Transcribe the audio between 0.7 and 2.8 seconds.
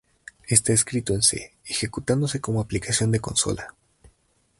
escrito en C, ejecutándose como